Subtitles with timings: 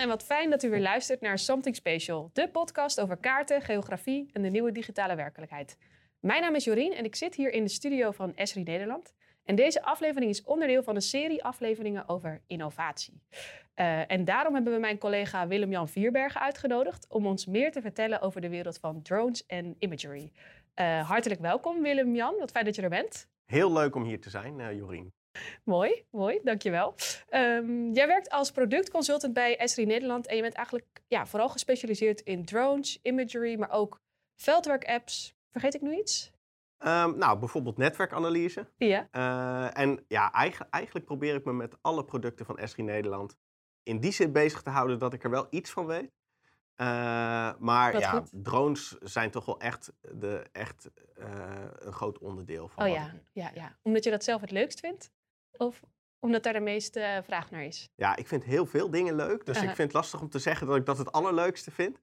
[0.00, 4.30] en wat fijn dat u weer luistert naar Something Special, de podcast over kaarten, geografie
[4.32, 5.78] en de nieuwe digitale werkelijkheid.
[6.20, 9.14] Mijn naam is Jorien en ik zit hier in de studio van Esri Nederland.
[9.44, 13.22] En deze aflevering is onderdeel van een serie afleveringen over innovatie.
[13.76, 18.20] Uh, en daarom hebben we mijn collega Willem-Jan Vierbergen uitgenodigd om ons meer te vertellen
[18.20, 20.32] over de wereld van drones en imagery.
[20.80, 23.28] Uh, hartelijk welkom Willem-Jan, wat fijn dat je er bent.
[23.46, 25.12] Heel leuk om hier te zijn, uh, Jorien.
[25.64, 26.94] Mooi, mooi, dankjewel.
[27.30, 32.20] Um, jij werkt als productconsultant bij Esri Nederland en je bent eigenlijk ja, vooral gespecialiseerd
[32.20, 34.00] in drones, imagery, maar ook
[34.36, 35.34] veldwerkapps.
[35.50, 36.32] Vergeet ik nu iets?
[36.78, 38.66] Um, nou, bijvoorbeeld netwerkanalyse.
[38.76, 39.08] Ja.
[39.12, 43.36] Uh, en ja, eigenlijk, eigenlijk probeer ik me met alle producten van Esri Nederland
[43.82, 46.10] in die zin bezig te houden dat ik er wel iets van weet.
[46.76, 46.86] Uh,
[47.58, 48.30] maar Wat ja, goed.
[48.32, 51.24] drones zijn toch wel echt, de, echt uh,
[51.78, 52.84] een groot onderdeel van.
[52.84, 53.78] Oh ja, ja, ja.
[53.82, 55.12] Omdat je dat zelf het leukst vindt?
[55.56, 55.80] Of
[56.18, 57.88] omdat daar de meeste eh, vraag naar is?
[57.94, 59.46] Ja, ik vind heel veel dingen leuk.
[59.46, 61.96] Dus ik vind het lastig om te zeggen dat ik dat het allerleukste vind.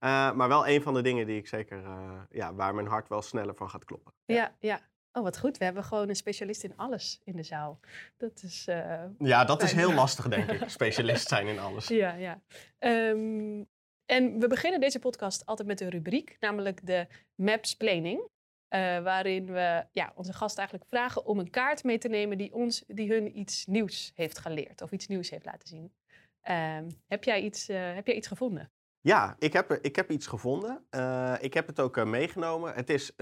[0.00, 3.08] Uh, maar wel een van de dingen die ik zeker, uh, ja, waar mijn hart
[3.08, 4.12] wel sneller van gaat kloppen.
[4.24, 4.80] Ja, ja.
[5.12, 5.58] Oh, wat goed.
[5.58, 7.80] We hebben gewoon een specialist in alles in de zaal.
[8.16, 8.66] Dat is.
[8.68, 10.68] eh, Ja, dat is heel lastig, denk ik.
[10.68, 11.88] Specialist zijn in alles.
[11.88, 12.40] Ja, ja.
[12.78, 13.62] Ehm,
[14.04, 18.28] en we beginnen deze podcast altijd met een rubriek, namelijk de Maps-planning.
[18.74, 22.54] Eh, waarin we ja, onze gasten eigenlijk vragen om een kaart mee te nemen die,
[22.54, 25.92] ons, die hun iets nieuws heeft geleerd of iets nieuws heeft laten zien.
[26.40, 28.70] Ehm, heb, jij iets, eh, heb jij iets gevonden?
[29.00, 30.84] Ja, ik heb, ik heb iets gevonden.
[30.90, 32.74] Uh, ik heb het ook meegenomen.
[32.74, 33.12] Het is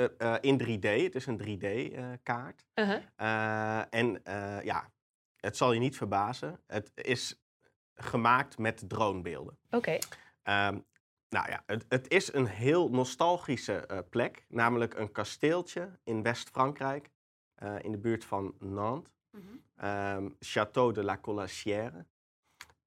[0.41, 1.03] in 3D.
[1.03, 2.67] Het is een 3D-kaart.
[2.75, 3.85] Uh-huh.
[3.91, 4.21] en
[4.65, 4.91] ja,
[5.37, 6.61] het zal je niet verbazen.
[6.67, 7.43] Het is
[7.95, 9.59] gemaakt met dronebeelden.
[9.71, 9.99] Oké.
[10.45, 10.69] Okay.
[10.69, 10.85] Um,
[11.33, 14.45] nou ja, het, het, is een heel nostalgische plek.
[14.49, 17.11] Namelijk een kasteeltje in West-Frankrijk.
[17.81, 19.13] in de buurt van Nantes.
[19.31, 20.17] Uh-huh.
[20.17, 22.07] Um, Château de la Colassière.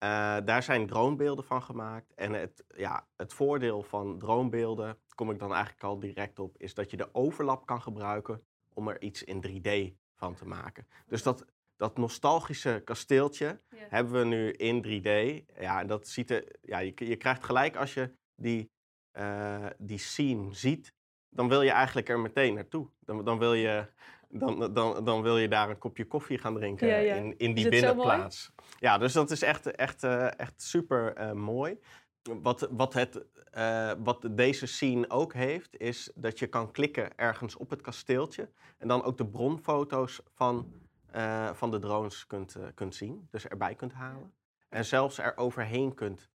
[0.06, 2.14] Uh, daar zijn dronebeelden van gemaakt.
[2.14, 6.74] En het, ja, het voordeel van dronebeelden, kom ik dan eigenlijk al direct op, is
[6.74, 10.88] dat je de overlap kan gebruiken om er iets in 3D van te maken.
[11.08, 11.46] Dus dat,
[11.76, 13.78] dat nostalgische kasteeltje Ja.
[13.90, 15.46] hebben we nu in 3D.
[15.60, 18.72] Ja, en dat ziet er, ja, je, je krijgt gelijk als je die,
[19.14, 20.94] uh, die scene ziet,
[21.30, 22.90] dan wil je eigenlijk er meteen naartoe.
[23.00, 23.88] Dan, dan, wil, je,
[24.30, 27.16] dan, dan, dan wil je daar een kopje koffie gaan drinken Ja, ja.
[27.16, 28.52] in, in die binnenplaats.
[28.80, 31.80] Ja, dus dat is echt, echt, uh, echt super uh, mooi.
[32.42, 33.26] Wat, wat, het,
[33.58, 38.50] uh, wat deze scene ook heeft, is dat je kan klikken ergens op het kasteeltje.
[38.78, 40.74] En dan ook de bronfoto's van,
[41.54, 43.28] van de drones kunt, kunt zien.
[43.32, 44.34] Dus erbij kunt halen.
[44.70, 46.30] En zelfs er overheen kunt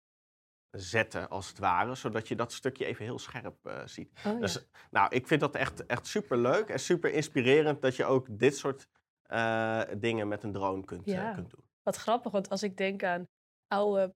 [0.70, 1.94] zetten, als het ware.
[1.94, 4.20] Zodat je dat stukje even heel scherp uh, ziet.
[4.26, 8.04] Oh, Dus nou, ik vind dat echt, echt super leuk en super inspirerend dat je
[8.04, 8.88] ook dit soort
[9.32, 11.28] uh, dingen met een drone kunt, Ja.
[11.28, 11.64] uh, kunt doen.
[11.82, 13.28] Wat grappig, want als ik denk aan
[13.68, 14.14] oude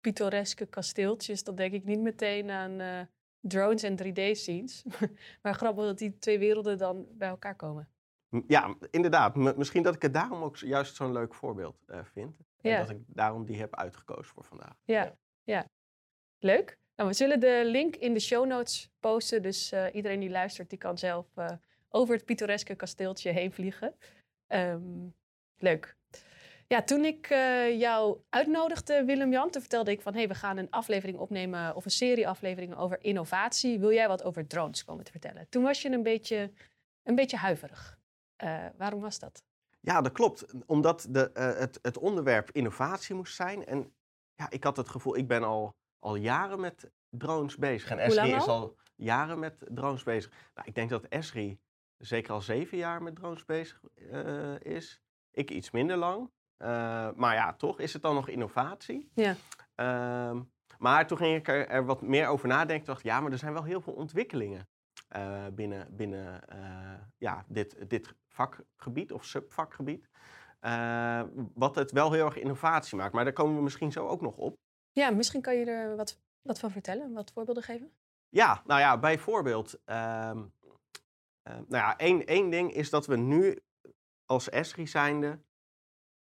[0.00, 3.00] pittoreske kasteeltjes, dan denk ik niet meteen aan eh,
[3.40, 4.84] drones en 3D-scenes.
[5.42, 7.88] maar grappig dat die twee werelden dan bij elkaar komen.
[8.46, 9.34] Ja, inderdaad.
[9.36, 12.36] M- misschien dat ik het daarom ook juist zo'n leuk voorbeeld eh, vind.
[12.60, 12.78] En Ja.
[12.78, 14.74] dat ik daarom die heb uitgekozen voor vandaag.
[14.84, 15.14] Ja,
[15.44, 15.66] ja.
[16.42, 16.78] Leuk.
[16.96, 19.42] Nou, we zullen de link in de show notes posten.
[19.42, 21.50] Dus eh, iedereen die luistert, die kan zelf eh,
[21.88, 23.94] over het pittoreske kasteeltje heen vliegen.
[24.46, 25.08] Ehm,
[25.58, 25.96] leuk.
[26.66, 30.12] Ja, toen ik eh, jou uitnodigde, Willem-Jan, toen vertelde ik van...
[30.12, 33.78] hé, hey, we gaan een aflevering opnemen of een serie afleveringen over innovatie.
[33.78, 35.46] Wil jij wat over drones komen te vertellen?
[35.48, 36.52] Toen was je een beetje,
[37.02, 37.98] een beetje huiverig.
[38.76, 39.42] Waarom was dat?
[39.80, 40.44] Ja, dat klopt.
[40.66, 43.66] Omdat de, het, het onderwerp innovatie moest zijn.
[43.66, 43.92] En
[44.34, 47.90] ja, ik had het gevoel, ik ben al, al jaren met drones bezig.
[47.90, 48.76] En Esri is al?
[48.96, 50.32] jaren met drones bezig.
[50.54, 51.60] Nou, ik denk dat Esri
[51.98, 53.80] zeker al zeven jaar met drones bezig
[54.10, 55.00] eh, is.
[55.30, 56.30] Ik iets minder lang.
[56.56, 56.68] Eh,
[57.14, 59.10] maar ja, toch is het dan nog innovatie.
[59.14, 59.34] Ja.
[59.74, 60.42] Ehm,
[60.78, 62.86] maar toen ging ik er, er wat meer over nadenken.
[62.86, 64.68] dacht ja, maar er zijn wel heel veel ontwikkelingen
[65.08, 66.40] eh, binnen, binnen
[67.18, 70.08] ja, dit, dit vakgebied of subvakgebied.
[71.54, 73.12] Wat het wel heel erg innovatie maakt.
[73.12, 74.58] Maar daar komen we misschien zo ook nog op.
[74.92, 77.92] Ja, misschien kan je er wat, wat van vertellen, wat voorbeelden geven.
[78.28, 79.80] Ja, nou ja, bijvoorbeeld.
[79.84, 80.42] ehm,
[81.42, 83.58] eh, nou ja, één, één ding is dat we nu
[84.26, 85.42] als Esri zijnde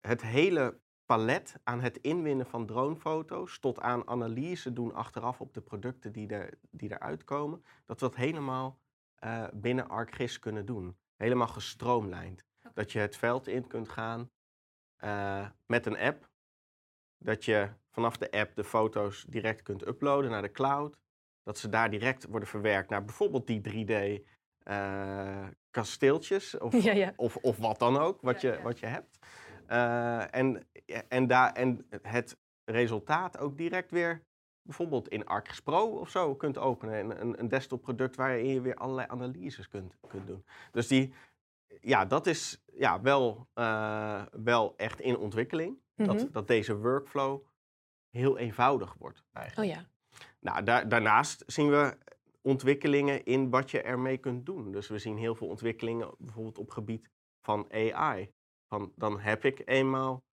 [0.01, 5.61] het hele palet aan het inwinnen van dronefoto's tot aan analyse doen achteraf op de
[5.61, 8.79] producten die, er, die eruit komen, dat we dat helemaal
[9.15, 10.97] eh, binnen ArcGIS kunnen doen.
[11.17, 12.45] Helemaal gestroomlijnd.
[12.75, 14.31] Dat je het veld in kunt gaan
[14.97, 16.31] eh, met een app.
[17.19, 20.99] Dat je vanaf de app de foto's direct kunt uploaden naar de cloud.
[21.43, 24.23] Dat ze daar direct worden verwerkt naar bijvoorbeeld die 3D
[24.59, 27.13] eh, kasteeltjes of, Ja, ja.
[27.17, 29.19] Of, of wat dan ook, wat, Ja, je, wat je hebt.
[29.67, 30.69] Eh, en,
[31.09, 34.23] en, daar, en het resultaat ook direct weer
[34.63, 36.99] bijvoorbeeld in ArcGIS Pro of zo kunt openen.
[36.99, 40.45] Een, een, een desktop product waarin je weer allerlei analyses kunt, kunt doen.
[40.71, 41.13] Dus die,
[41.81, 45.83] ja, dat is ja, wel, eh, wel echt in ontwikkeling.
[45.95, 46.09] Mhm.
[46.09, 47.47] dat, dat deze workflow
[48.15, 49.71] heel eenvoudig wordt eigenlijk.
[49.71, 49.89] Oh ja.
[50.41, 51.99] Nou, daar, daarnaast zien we
[52.43, 54.73] ontwikkelingen in wat je ermee kunt doen.
[54.73, 58.31] Dus we zien heel veel ontwikkelingen bijvoorbeeld op gebied van AI.
[58.69, 60.25] Van, dan heb ik eenmaal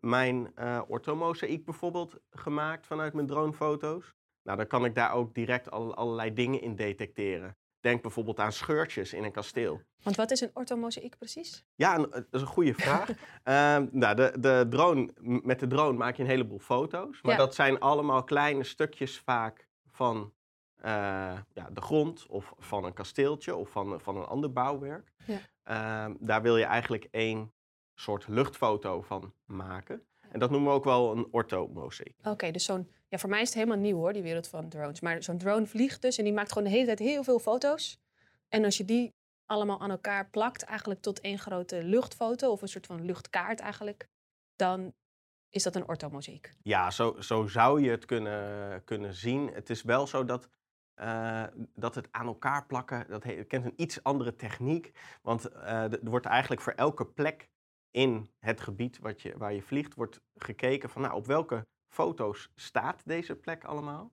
[0.00, 0.58] mijn
[0.88, 4.14] orthomozaïek bijvoorbeeld gemaakt vanuit mijn dronefoto's.
[4.42, 7.56] Nou, dan kan ik daar ook direct al, allerlei dingen in detecteren.
[7.80, 9.80] Denk bijvoorbeeld aan scheurtjes in een kasteel.
[10.02, 11.64] Want wat is een orthomozaïek precies?
[11.74, 13.08] Ja, eh, dat is een goede vraag.
[13.42, 17.22] Ehm, nou, de, de drone, met de drone maak je een heleboel foto's.
[17.22, 17.38] Maar Ja.
[17.38, 20.32] dat zijn allemaal kleine stukjes vaak van
[20.76, 20.90] eh,
[21.52, 25.12] ja, de grond of van een kasteeltje of van, van een ander bouwwerk.
[25.26, 25.38] Ja.
[25.62, 27.52] Ehm, daar wil je eigenlijk één
[27.94, 30.02] soort luchtfoto van maken.
[30.30, 32.16] En dat noemen we ook wel een orthomozaïek.
[32.24, 32.90] Oké, dus zo'n...
[33.08, 35.00] Ja, voor mij is het helemaal nieuw hoor, die wereld van drones.
[35.00, 37.98] Maar zo'n drone vliegt dus en die maakt gewoon de hele tijd heel veel foto's.
[38.48, 39.14] En als je die
[39.46, 42.50] allemaal aan elkaar plakt, eigenlijk tot één grote luchtfoto...
[42.50, 44.08] of een soort van luchtkaart eigenlijk,
[44.56, 44.92] dan
[45.50, 46.52] is dat een orthomozaïek.
[46.62, 49.52] Ja, zo, zo zou je het kunnen, kunnen zien.
[49.52, 50.48] Het is wel zo dat,
[50.94, 51.44] eh,
[51.74, 54.92] dat het aan elkaar plakken, dat kent een iets andere techniek.
[55.22, 57.48] Want eh, er wordt eigenlijk voor elke plek
[57.90, 62.50] in het gebied wat je, waar je vliegt, wordt gekeken van nou, op welke foto's
[62.54, 64.12] staat deze plek allemaal.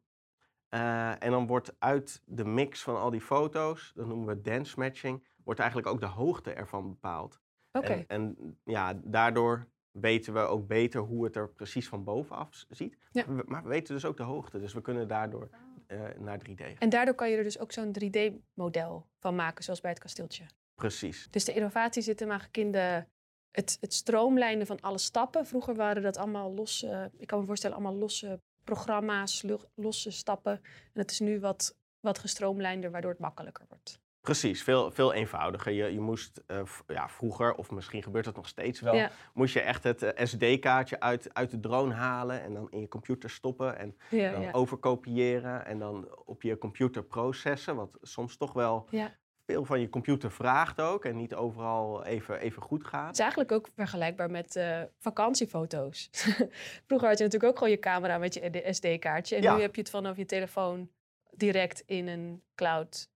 [0.69, 4.79] Eh, en dan wordt uit de mix van al die foto's, dat noemen we dance
[4.79, 7.41] matching, wordt eigenlijk ook de hoogte ervan bepaald.
[7.71, 12.65] Oké, En, en ja, daardoor weten we ook beter hoe het er precies van bovenaf
[12.69, 12.97] ziet.
[13.11, 13.25] Ja.
[13.27, 14.59] We- Maar we weten dus ook de hoogte.
[14.59, 15.49] Dus we kunnen daardoor
[15.87, 16.75] eh, naar 3D gaan.
[16.79, 20.45] en daardoor kan je er dus ook zo'n 3D-model van maken, zoals bij het kasteeltje.
[20.75, 21.27] Precies.
[21.29, 23.05] Dus de innovatie zit hem eigenlijk in de,
[23.55, 25.45] het, het stroomlijnen van alle stappen.
[25.45, 29.43] Vroeger waren dat allemaal losse, ik kan me voorstellen, allemaal losse programma's,
[29.75, 30.51] losse stappen.
[30.93, 33.99] En het is nu wat, wat gestroomlijnder, waardoor het makkelijker wordt.
[34.21, 35.71] Precies, veel, veel eenvoudiger.
[35.71, 39.11] Je, je moest eh, ja, vroeger, of misschien gebeurt het nog steeds wel, Ja.
[39.33, 42.87] moest je echt het eh, SD-kaartje uit, uit de drone halen en dan in je
[42.87, 48.53] computer stoppen en Ja, dan overkopiëren en dan op je computer processen, wat soms toch
[48.53, 49.15] wel ja.
[49.45, 53.05] Veel van je computer vraagt ook en niet overal even, even goed gaat.
[53.05, 56.09] Het is eigenlijk ook vergelijkbaar met eh, vakantiefoto's.
[56.87, 59.35] Vroeger had je natuurlijk ook gewoon je camera met je SD-kaartje.
[59.35, 59.55] En Ja.
[59.55, 60.89] nu heb je het vanaf je telefoon
[61.31, 63.09] direct in een cloud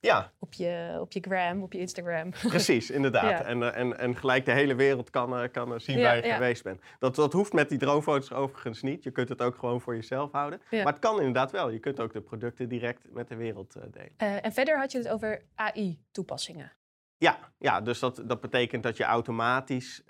[0.00, 2.30] Ja, op je, op je gram, op je Instagram.
[2.48, 3.30] Precies, inderdaad.
[3.30, 3.42] Ja.
[3.42, 6.16] En, eh, en, en gelijk de hele wereld kan, eh, kan eh, zien Ja, waar
[6.16, 6.34] je ja.
[6.34, 6.80] geweest bent.
[6.98, 9.02] Dat, dat hoeft met die dronefoto's overigens niet.
[9.02, 10.60] Je kunt het ook gewoon voor jezelf houden.
[10.70, 11.70] Maar het kan inderdaad wel.
[11.70, 14.42] Je kunt ook de producten direct met de wereld delen.
[14.42, 16.72] En verder had je het over AI-toepassingen.
[17.16, 20.02] Ja, ja dus dat, dat betekent dat je automatisch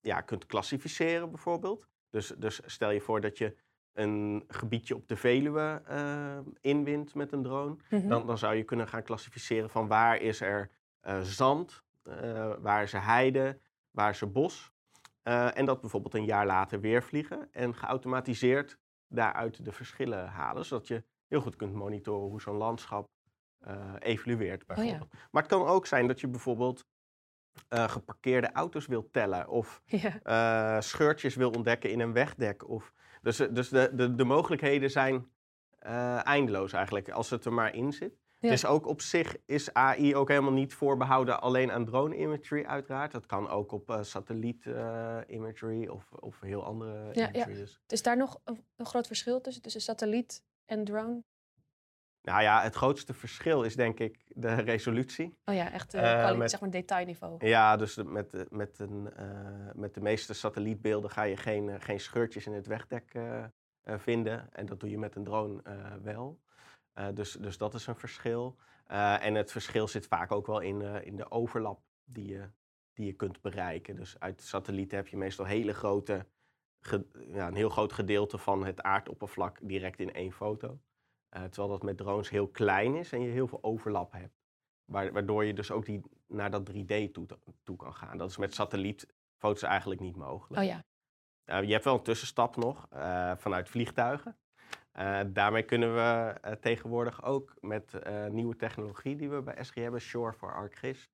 [0.00, 1.86] ja, kunt klassificeren bijvoorbeeld.
[2.10, 3.56] Dus, dus stel je voor dat je
[3.94, 7.76] een gebiedje op de Veluwe eh, inwint met een drone.
[7.90, 8.08] Mhm.
[8.08, 10.70] Dan, dan zou je kunnen gaan klassificeren van waar is er
[11.00, 13.60] eh, zand, eh, waar is er heide,
[13.90, 14.72] waar is er bos.
[15.54, 20.64] En dat bijvoorbeeld een jaar later weer vliegen en geautomatiseerd daaruit de verschillen halen.
[20.64, 23.08] Zodat je heel goed kunt monitoren hoe zo'n landschap
[23.98, 25.12] evolueert bijvoorbeeld.
[25.30, 26.86] Maar het kan ook zijn dat je bijvoorbeeld
[27.68, 29.82] geparkeerde auto's wilt tellen of
[30.22, 30.80] Ja.
[30.80, 32.68] scheurtjes wil ontdekken in een wegdek.
[32.68, 32.92] Of,
[33.24, 35.26] dus eh, dus de, de, de mogelijkheden zijn
[35.78, 38.18] eh, eindeloos eigenlijk, als het er maar in zit.
[38.38, 38.50] Ja.
[38.50, 43.12] Dus ook op zich is AI ook helemaal niet voorbehouden alleen aan drone imagery uiteraard.
[43.12, 44.64] Dat kan ook op eh, satelliet
[45.26, 47.54] imagery of, of heel andere Ja, imagery.
[47.54, 47.80] Dus.
[47.86, 51.22] Is daar nog een, een groot verschil tussen, tussen satelliet en drone?
[52.24, 55.36] Nou ja, het grootste verschil is denk ik de resolutie.
[55.44, 57.46] Oh ja, echt eh, Eh, kwali- met- zeg maar detailniveau.
[57.46, 59.26] Ja, dus met, de- met, een, eh,
[59.74, 63.44] met de meeste satellietbeelden ga je geen, eh, geen scheurtjes in het wegdek eh,
[63.82, 64.52] eh, vinden.
[64.52, 66.40] En dat doe je met een drone eh, wel.
[66.92, 68.56] Eh, dus, dus dat is een verschil.
[68.86, 72.48] Eh, en het verschil zit vaak ook wel in, eh, in de overlap die je,
[72.92, 73.96] die je kunt bereiken.
[73.96, 76.26] Dus uit satellieten heb je meestal hele grote,
[76.80, 80.78] ge- ja, een heel groot gedeelte van het aardoppervlak direct in één foto.
[81.34, 84.42] Eh, terwijl dat met drones heel klein is en je heel veel overlap hebt.
[84.84, 87.26] Waar- Waardoor je dus ook die, naar dat 3D toe,
[87.62, 88.18] toe kan gaan.
[88.18, 90.62] Dat is met satellietfoto's eigenlijk niet mogelijk.
[90.62, 90.84] Oh ja.
[91.46, 94.36] Uh, je hebt wel een tussenstap nog uh, vanuit vliegtuigen.
[94.98, 97.98] Uh, daarmee kunnen we tegenwoordig ook met
[98.30, 101.10] nieuwe technologie die we bij SG hebben, Shore for ArcGIS,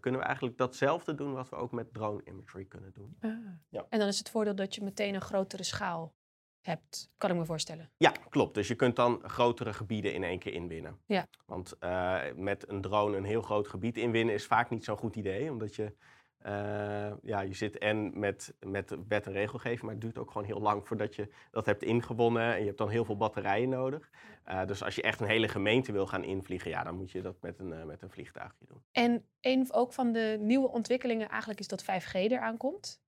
[0.00, 3.16] kunnen we eigenlijk datzelfde doen wat we ook met drone imagery kunnen doen.
[3.20, 3.30] Ah.
[3.68, 3.86] Ja.
[3.88, 6.14] En dan is het voordeel dat je meteen een grotere schaal
[6.62, 7.90] hebt, kan ik me voorstellen.
[7.96, 8.54] Ja, klopt.
[8.54, 10.98] Dus je kunt dan grotere gebieden in één keer inwinnen.
[11.06, 11.26] Ja.
[11.46, 15.16] Want uh, met een drone een heel groot gebied inwinnen is vaak niet zo'n goed
[15.16, 15.94] idee, omdat je
[16.42, 20.46] Eh, ja, je zit en met, met wet en regelgeving, maar het duurt ook gewoon
[20.46, 22.54] heel lang voordat je dat hebt ingewonnen.
[22.54, 24.10] En je hebt dan heel veel batterijen nodig.
[24.48, 27.22] Uh, dus als je echt een hele gemeente wil gaan invliegen, ja, dan moet je
[27.22, 28.82] dat met een, met een vliegtuigje doen.
[28.92, 33.01] En een ook van de nieuwe ontwikkelingen eigenlijk is dat 5G eraan komt.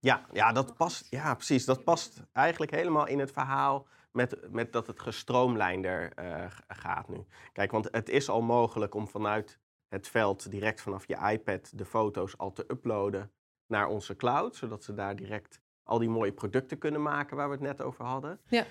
[0.00, 1.64] Ja, ja, dat past, ja, precies.
[1.64, 6.12] Dat past eigenlijk helemaal in het verhaal met, met dat het gestroomlijnder
[6.68, 7.26] gaat nu.
[7.52, 11.84] Kijk, want het is al mogelijk om vanuit het veld direct vanaf je iPad de
[11.84, 13.32] foto's al te uploaden
[13.66, 17.54] naar onze cloud, zodat ze daar direct al die mooie producten kunnen maken waar we
[17.54, 18.40] het net over hadden.
[18.46, 18.64] Ja.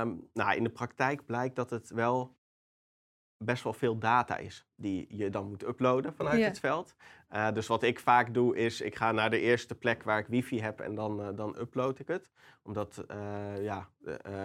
[0.00, 2.36] Um, nou, in de praktijk blijkt dat het wel
[3.44, 6.94] best wel veel data is die je dan moet uploaden vanuit het veld.
[7.30, 10.26] Uh, dus wat ik vaak doe is, ik ga naar de eerste plek waar ik
[10.26, 12.30] wifi heb en dan, uh, dan upload ik het.
[12.62, 13.88] Omdat, uh, ja,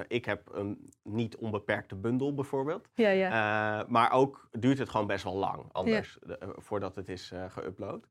[0.07, 2.89] ik heb een niet onbeperkte bundel bijvoorbeeld.
[2.93, 3.85] Ja, ja.
[3.87, 6.19] maar ook duurt het gewoon best wel lang anders
[6.55, 8.07] voordat het is geüpload.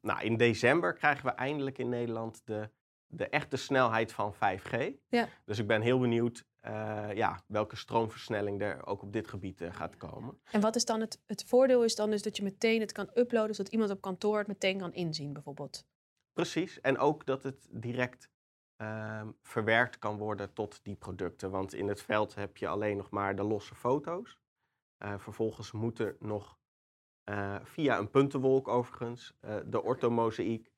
[0.00, 2.70] nou, in december krijgen we eindelijk in Nederland de,
[3.08, 4.92] de echte snelheid van 5G.
[5.08, 5.28] Ja.
[5.44, 9.74] Dus ik ben heel benieuwd uh, ja, welke stroomversnelling er ook op dit gebied uh,
[9.74, 10.40] gaat komen.
[10.50, 13.10] En wat is dan het, het voordeel is dan dus dat je meteen het kan
[13.14, 15.86] uploaden, zodat iemand op kantoor het meteen kan inzien bijvoorbeeld?
[16.32, 18.30] Precies, en ook dat het direct
[18.82, 21.50] uh, verwerkt kan worden tot die producten.
[21.50, 24.38] Want in het veld heb je alleen nog maar de losse foto's.
[24.98, 26.56] Uh, vervolgens moet er nog
[27.62, 29.34] via een puntenwolk overigens
[29.66, 30.72] de orthomozaïek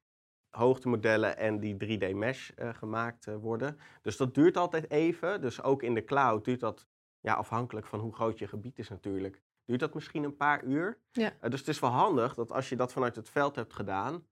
[0.51, 3.79] hoogtemodellen en die 3D mesh uh, gemaakt uh, worden.
[4.03, 5.41] Dus dat duurt altijd even.
[5.41, 6.87] Dus ook in de cloud duurt dat,
[7.21, 10.99] ja, afhankelijk van hoe groot je gebied is natuurlijk, duurt dat misschien een paar uur.
[11.13, 11.33] Ja.
[11.43, 14.27] Uh, dus het is wel handig dat als je dat vanuit het veld hebt gedaan,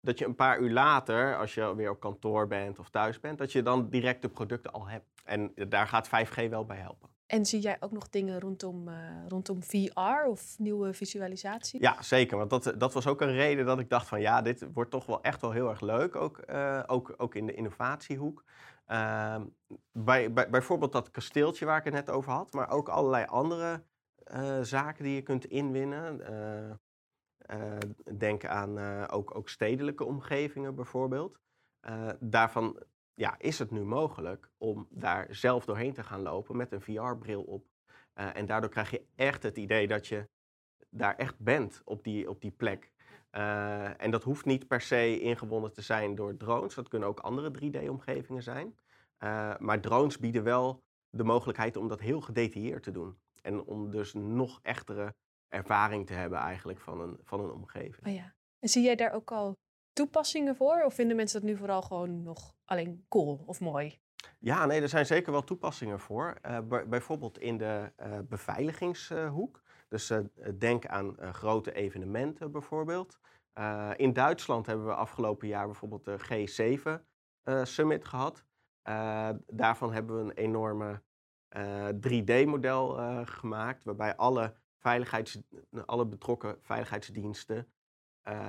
[0.00, 3.38] dat je een paar uur later, als je weer op kantoor bent of thuis bent,
[3.38, 5.22] dat je dan direct de producten al hebt.
[5.24, 7.17] En daar gaat 5G wel bij helpen.
[7.28, 8.94] En zie jij ook nog dingen rondom, uh,
[9.28, 11.80] rondom VR of nieuwe visualisatie?
[11.80, 12.36] Ja, zeker.
[12.36, 15.06] Want dat, dat was ook een reden dat ik dacht van ja, dit wordt toch
[15.06, 16.16] wel echt wel heel erg leuk.
[16.16, 18.44] Ook, uh, ook, ook in de innovatiehoek.
[18.86, 19.40] Uh,
[19.92, 22.52] bij, bij, bijvoorbeeld dat kasteeltje waar ik het net over had.
[22.52, 23.82] Maar ook allerlei andere
[24.34, 26.20] uh, zaken die je kunt inwinnen.
[28.18, 31.38] denk aan ook, ook stedelijke omgevingen bijvoorbeeld.
[32.20, 32.82] daarvan
[33.18, 37.42] ja, is het nu mogelijk om daar zelf doorheen te gaan lopen met een VR-bril
[37.42, 37.66] op.
[38.14, 40.28] Uh, en daardoor krijg je echt het idee dat je
[40.90, 42.90] daar echt bent op die, op die plek.
[43.32, 46.74] Uh, en dat hoeft niet per se ingewonnen te zijn door drones.
[46.74, 48.66] Dat kunnen ook andere 3D-omgevingen zijn.
[49.18, 53.18] Uh, maar drones bieden wel de mogelijkheid om dat heel gedetailleerd te doen.
[53.42, 55.14] En om dus nog echtere
[55.48, 58.06] ervaring te hebben eigenlijk van een, van een omgeving.
[58.06, 58.34] Oh ja.
[58.58, 59.56] En zie jij daar ook al
[59.98, 60.82] toepassingen voor?
[60.84, 63.98] Of vinden mensen dat nu vooral gewoon nog alleen cool of mooi?
[64.38, 66.38] Ja, nee, er zijn zeker wel toepassingen voor.
[66.46, 69.62] Uh, bijvoorbeeld in de uh, beveiligingshoek.
[69.88, 70.18] Dus uh,
[70.58, 73.18] denk aan grote evenementen bijvoorbeeld.
[73.96, 77.02] in Duitsland hebben we afgelopen jaar bijvoorbeeld de G7
[77.62, 78.44] Summit gehad.
[79.46, 81.02] daarvan hebben we een enorme
[82.08, 85.40] 3D-model gemaakt, waarbij alle, veiligheids,
[85.86, 87.66] alle betrokken veiligheidsdiensten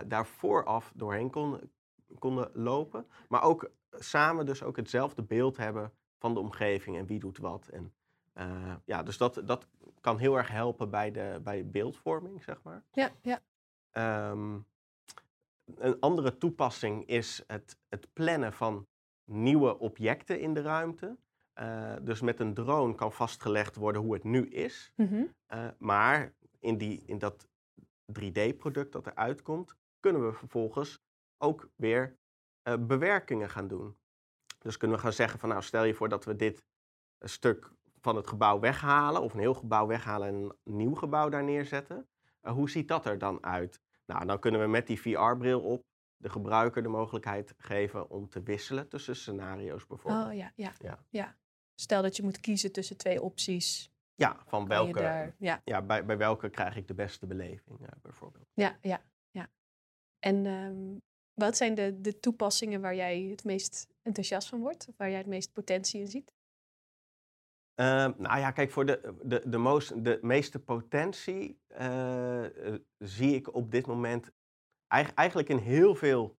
[0.07, 1.71] daar vooraf doorheen kon,
[2.19, 3.05] konden lopen.
[3.27, 7.67] Maar ook samen dus ook hetzelfde beeld hebben van de omgeving en wie doet wat.
[7.67, 7.93] En,
[8.33, 9.67] uh, ja, dus dat, dat
[10.01, 12.83] kan heel erg helpen bij de bij beeldvorming, zeg maar.
[12.91, 13.41] Ja, ja.
[14.31, 14.65] Um,
[15.75, 18.87] een andere toepassing is het, het plannen van
[19.25, 21.17] nieuwe objecten in de ruimte.
[21.55, 24.91] Uh, dus met een drone kan vastgelegd worden hoe het nu is.
[24.95, 25.33] Mm -hmm.
[25.53, 27.47] uh, maar in, die, in dat
[28.09, 30.99] 3D-product dat eruit komt, kunnen we vervolgens
[31.37, 32.17] ook weer
[32.63, 33.97] uh, bewerkingen gaan doen.
[34.59, 36.63] Dus kunnen we gaan zeggen van nou stel je voor dat we dit
[37.19, 41.43] stuk van het gebouw weghalen of een heel gebouw weghalen en een nieuw gebouw daar
[41.43, 42.07] neerzetten.
[42.41, 43.81] Uh, hoe ziet dat er dan uit?
[44.05, 45.83] Nou, dan kunnen we met die VR-bril op
[46.17, 50.27] de gebruiker de mogelijkheid geven om te wisselen tussen scenario's bijvoorbeeld.
[50.27, 51.05] Oh ja, ja, ja.
[51.09, 51.37] ja.
[51.75, 53.91] Stel dat je moet kiezen tussen twee opties.
[54.19, 55.61] Ja, van welke, daar, ja.
[55.65, 58.45] Ja, bij, bij welke krijg ik de beste beleving uh, bijvoorbeeld.
[58.53, 59.49] Ja, ja, ja.
[60.19, 61.01] En um,
[61.33, 64.87] wat zijn de, de toepassingen waar jij het meest enthousiast van wordt?
[64.87, 66.33] Of waar jij het meest potentie in ziet?
[67.75, 67.85] Uh,
[68.17, 72.45] nou ja, kijk, voor de, de, de, most, de meeste potentie uh,
[72.97, 74.31] zie ik op dit moment
[74.87, 76.37] eigenlijk in heel veel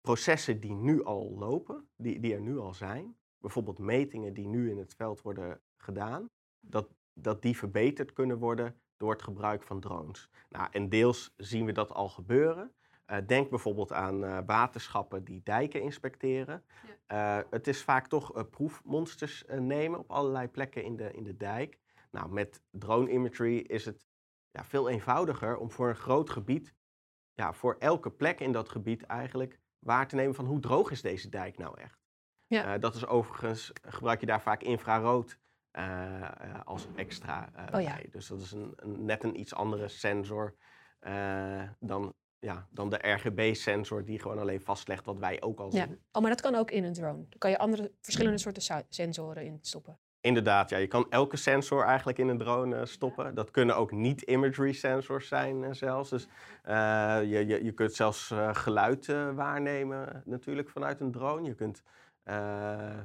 [0.00, 3.16] processen die nu al lopen, die, die er nu al zijn.
[3.38, 6.30] Bijvoorbeeld metingen die nu in het veld worden gedaan.
[6.60, 6.88] Dat,
[7.22, 10.30] dat die verbeterd kunnen worden door het gebruik van drones.
[10.48, 12.72] Nou, en deels zien we dat al gebeuren.
[13.06, 16.64] Uh, denk bijvoorbeeld aan uh, waterschappen die dijken inspecteren.
[17.08, 17.38] Ja.
[17.38, 21.78] Uh, het is vaak toch proefmonsters nemen op allerlei plekken in de, in de dijk.
[22.10, 24.06] Nou, met drone imagery is het
[24.50, 26.74] ja, veel eenvoudiger om voor een groot gebied
[27.38, 31.02] ja, voor elke plek in dat gebied eigenlijk waar te nemen van hoe droog is
[31.02, 32.06] deze dijk nou echt.
[32.46, 32.74] Ja.
[32.74, 35.38] Eh, dat is overigens, gebruik je daar vaak infrarood eh, eh,
[36.64, 37.94] als extra eh, Oh ja.
[37.94, 38.06] bij.
[38.10, 40.54] Dus dat is een, een, net een iets andere sensor
[40.98, 45.84] eh, dan, ja, dan de RGB-sensor die gewoon alleen vastlegt wat wij ook al Ja.
[45.86, 46.00] zien.
[46.12, 47.18] Oh, maar dat kan ook in een drone.
[47.28, 49.98] Daar kan je andere verschillende soorten sensoren in stoppen.
[50.20, 53.34] Inderdaad, ja, je kan elke sensor eigenlijk in een drone eh, stoppen.
[53.34, 56.10] Dat kunnen ook niet-imagery sensors zijn eh, zelfs.
[56.10, 56.28] Dus
[56.62, 61.46] eh, je, je, je kunt zelfs eh, geluid eh, waarnemen eh, natuurlijk vanuit een drone.
[61.48, 61.82] Je kunt,
[62.22, 62.98] eh,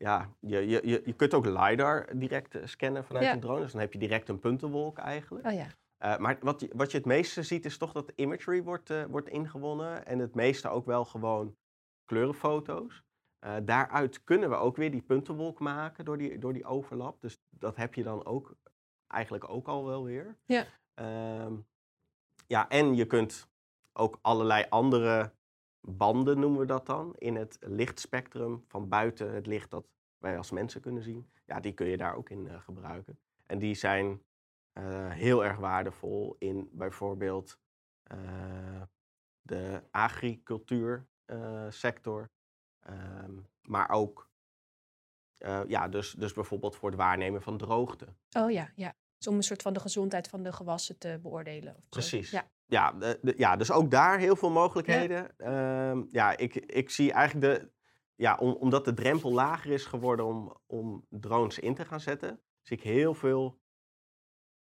[0.00, 3.32] ja, je, je, je, je kunt ook LiDAR direct eh, scannen vanuit Ja.
[3.32, 3.60] een drone.
[3.60, 5.46] Dus dan heb je direct een puntenwolk eigenlijk.
[5.46, 5.66] Oh ja.
[5.96, 9.04] Eh, maar wat je, wat je het meeste ziet is toch dat imagery wordt, eh,
[9.04, 10.06] wordt ingewonnen.
[10.06, 11.56] En het meeste ook wel gewoon
[12.04, 13.02] kleurenfoto's.
[13.62, 17.20] Daaruit kunnen we ook weer die puntenwolk maken door die, door die overlap.
[17.20, 18.54] Dus dat heb je dan ook
[19.06, 20.36] eigenlijk ook al wel weer.
[20.44, 20.64] Ja.
[20.94, 21.52] Ehm,
[22.46, 23.48] ja, en je kunt
[23.92, 25.32] ook allerlei andere
[25.80, 29.86] banden, noemen we dat dan, in het lichtspectrum van buiten het licht dat
[30.18, 31.30] wij als mensen kunnen zien.
[31.44, 33.18] Ja, die kun je daar ook in eh, gebruiken.
[33.46, 34.22] En die zijn
[34.72, 37.58] eh, heel erg waardevol in bijvoorbeeld
[38.02, 38.82] eh,
[39.42, 42.30] de agricultuursector.
[42.80, 44.28] Ehm, maar ook,
[45.66, 48.14] ja, dus, dus bijvoorbeeld voor het waarnemen van droogte.
[48.36, 48.94] Oh ja, ja.
[49.16, 51.76] Dus om een soort van de gezondheid van de gewassen te beoordelen.
[51.76, 51.88] Of.
[51.88, 52.30] Precies.
[52.30, 52.50] Ja.
[52.70, 55.34] Ja, de- de- ja, dus ook daar heel veel mogelijkheden.
[55.38, 57.70] Ja, ja ik, ik zie eigenlijk de.
[58.14, 62.40] Ja, om, omdat de drempel lager is geworden om, om drones in te gaan zetten,
[62.62, 63.58] zie ik heel veel.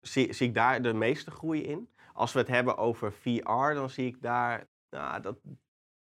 [0.00, 1.90] Zie, zie ik daar de meeste groei in.
[2.12, 4.68] Als we het hebben over VR, dan zie ik daar.
[4.90, 5.38] Nou, dat,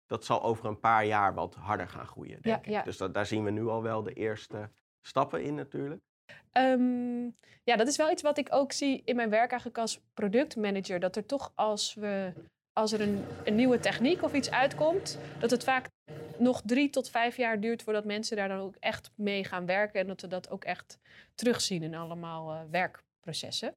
[0.05, 2.41] dat zal over een paar jaar wat harder gaan groeien.
[2.41, 2.85] Denk Ja, ik.
[2.85, 4.71] Dus dat, daar zien we nu al wel de eerste
[5.01, 6.03] stappen in, natuurlijk.
[6.51, 7.23] Ehm,
[7.63, 10.99] ja, dat is wel iets wat ik ook zie in mijn werk eigenlijk als productmanager.
[10.99, 12.33] Dat er toch als, we,
[12.73, 15.87] als er een, een nieuwe techniek of iets uitkomt, dat het vaak
[16.37, 19.99] nog drie tot vijf jaar duurt voordat mensen daar dan ook echt mee gaan werken.
[19.99, 20.99] En dat we dat ook echt
[21.35, 23.75] terugzien in allemaal eh, werkprocessen.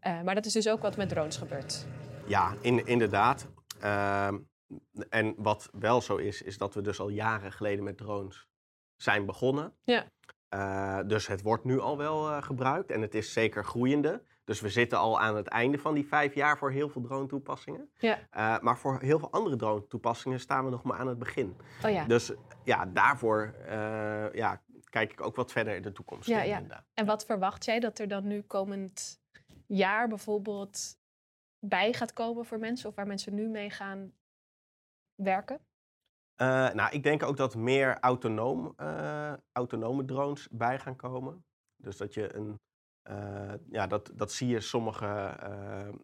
[0.00, 1.86] Eh, maar dat is dus ook wat met drones gebeurt.
[2.26, 3.46] Ja, in, inderdaad.
[3.80, 4.38] Ehm,
[5.08, 8.46] en wat wel zo is, is dat we dus al jaren geleden met drones
[8.96, 9.72] zijn begonnen.
[9.84, 10.06] Ja.
[10.50, 14.22] Eh, dus het wordt nu al wel eh, gebruikt en het is zeker groeiende.
[14.44, 17.26] Dus we zitten al aan het einde van die vijf jaar voor heel veel drone
[17.26, 17.90] toepassingen.
[17.98, 18.18] Ja.
[18.30, 21.56] Eh, maar voor heel veel andere drone toepassingen staan we nog maar aan het begin.
[21.84, 22.04] Oh ja.
[22.04, 22.32] Dus
[22.64, 23.54] ja, daarvoor
[24.32, 26.28] ja, kijk ik ook wat verder in de toekomst.
[26.28, 26.84] Ja, ja.
[26.94, 29.20] En wat verwacht jij dat er dan nu komend
[29.66, 30.98] jaar bijvoorbeeld
[31.58, 32.88] bij gaat komen voor mensen?
[32.88, 34.12] Of waar mensen nu mee gaan
[35.14, 35.60] werken?
[36.40, 41.44] Eh, nou, ik denk ook dat meer autonoom, eh, autonome drones bij gaan komen.
[41.76, 42.60] Dus dat je een.
[43.02, 45.36] eh, ja, dat, dat zie je sommige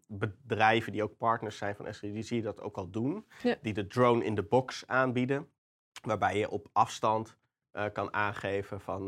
[0.08, 3.26] bedrijven die ook partners zijn van SRI, die zie je dat ook al doen.
[3.42, 3.56] Ja.
[3.62, 5.48] Die de drone in the box aanbieden.
[6.02, 7.36] Waarbij je op afstand
[7.92, 9.06] kan aangeven van,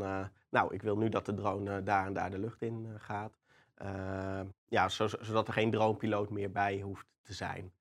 [0.50, 3.38] nou, ik wil nu dat de drone daar en daar de lucht in gaat.
[4.68, 7.72] Ja, zo- zodat er geen dronepiloot meer bij hoeft te zijn.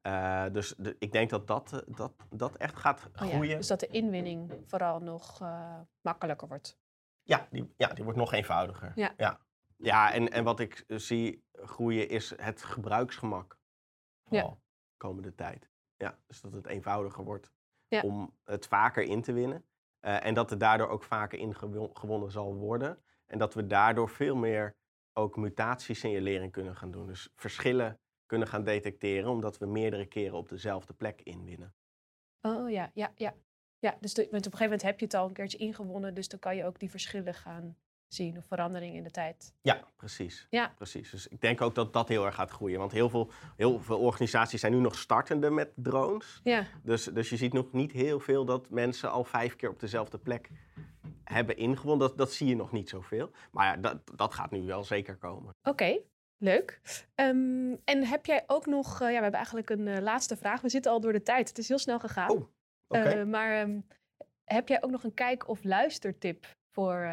[0.00, 3.56] Eh, dus de- ik denk dat dat, eh, dat dat echt gaat Oh ja, groeien.
[3.56, 6.78] dus dat de inwinning vooral nog eh, makkelijker wordt.
[7.22, 8.92] Ja, die, ja, die wordt nog eenvoudiger.
[8.94, 9.12] Ja.
[9.16, 9.40] ja.
[9.76, 13.58] Ja, en, en wat ik zie groeien is het gebruiksgemak.
[14.22, 14.38] Ja.
[14.40, 14.60] Vooral
[14.96, 15.70] komende tijd.
[15.96, 17.52] Ja, dus dat het eenvoudiger wordt
[17.88, 18.00] Ja.
[18.00, 19.64] om het vaker in te winnen.
[20.00, 23.02] En dat er daardoor ook vaker ingewonnen zal worden.
[23.26, 24.76] En dat we daardoor veel meer
[25.12, 27.06] ook mutatiesignalering kunnen gaan doen.
[27.06, 31.74] Dus verschillen kunnen gaan detecteren, omdat we meerdere keren op dezelfde plek inwinnen.
[32.42, 33.34] Oh ja, ja, ja.
[33.78, 36.14] Ja, dus de, want op een gegeven moment heb je het al een keertje ingewonnen,
[36.14, 37.76] dus dan kan je ook die verschillen gaan
[38.08, 39.54] zien of verandering in de tijd.
[39.62, 40.46] Ja, precies.
[40.50, 40.72] Ja.
[40.76, 41.10] precies.
[41.10, 42.78] Dus ik denk ook dat dat heel erg gaat groeien.
[42.78, 46.40] Want heel veel, heel veel organisaties zijn nu nog startende met drones.
[46.44, 49.80] Ja, Dus, dus je ziet nog niet heel veel dat mensen al vijf keer op
[49.80, 50.50] dezelfde plek
[51.24, 52.08] hebben ingewonnen.
[52.08, 53.30] Dat, dat zie je nog niet zoveel.
[53.50, 55.54] Maar ja, dat, dat gaat nu wel zeker komen.
[55.62, 55.98] oké.
[56.38, 56.80] Leuk.
[57.14, 60.60] Ehm, en heb jij ook nog, eh, ja, we hebben eigenlijk een eh, laatste vraag.
[60.60, 61.48] We zitten al door de tijd.
[61.48, 62.30] Het is heel snel gegaan.
[62.30, 62.48] Oh.
[62.88, 63.80] Eh, maar ehm,
[64.44, 67.10] heb jij ook nog een kijk- of luistertip voor,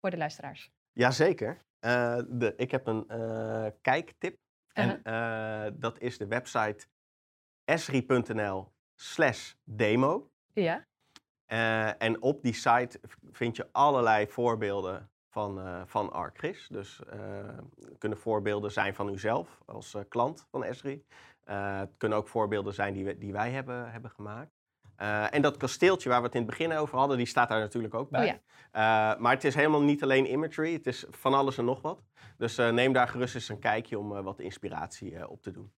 [0.00, 0.70] voor de luisteraars?
[0.92, 1.58] Jazeker.
[1.80, 3.06] De, ik heb een
[3.80, 4.38] kijktip.
[4.72, 6.86] En eh, dat is de website
[7.64, 10.30] esri.nl slash demo.
[10.52, 10.86] Ja.
[11.98, 16.68] En op die site vind je allerlei voorbeelden van, eh van ArcGIS.
[16.70, 17.18] Dus eh,
[17.80, 21.04] het kunnen voorbeelden zijn van uzelf als eh, klant van Esri.
[21.44, 24.50] Eh, het kunnen ook voorbeelden zijn die, we, die wij hebben, hebben gemaakt.
[24.96, 27.60] Eh, en dat kasteeltje waar we het in het begin over hadden, die staat daar
[27.60, 28.20] natuurlijk ook bij.
[28.20, 29.12] Oh ja.
[29.14, 32.02] Eh, maar het is helemaal niet alleen imagery, het is van alles en nog wat.
[32.36, 35.50] Dus eh, neem daar gerust eens een kijkje om eh, wat inspiratie eh, op te
[35.50, 35.72] doen.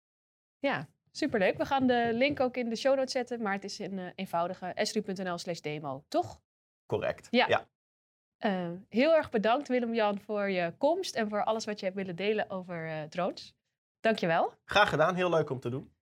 [0.58, 1.56] Ja, superleuk.
[1.56, 4.06] We gaan de link ook in de show notes zetten, maar het is een uh,
[4.14, 6.40] eenvoudige esri.nl slash demo, toch?
[6.86, 7.28] Correct.
[7.30, 7.46] Ja.
[7.48, 7.66] ja.
[8.44, 12.16] Uh, heel erg bedankt Willem-Jan voor je komst en voor alles wat je hebt willen
[12.16, 13.54] delen over uh, drones.
[14.00, 14.52] Dankjewel.
[14.64, 15.92] Graag gedaan, heel leuk om te doen.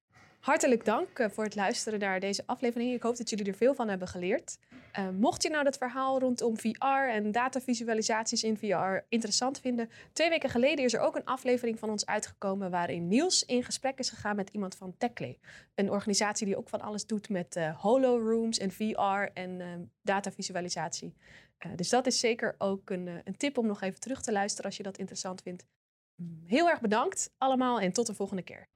[0.40, 2.92] Hartelijk dank uh, voor het luisteren naar deze aflevering.
[2.92, 4.58] Ik hoop dat jullie er veel van hebben geleerd.
[4.98, 10.28] Uh, mocht je nou dat verhaal rondom VR en datavisualisaties in VR interessant vinden, twee
[10.28, 14.10] weken geleden is er ook een aflevering van ons uitgekomen waarin Niels in gesprek is
[14.10, 15.38] gegaan met iemand van Techley.
[15.74, 21.14] Een organisatie die ook van alles doet met uh, holorooms en VR en datavisualisatie.
[21.76, 24.76] Dus dat is zeker ook een, een tip om nog even terug te luisteren als
[24.76, 25.66] je dat interessant vindt.
[26.44, 28.68] Heel erg bedankt allemaal en tot de volgende keer.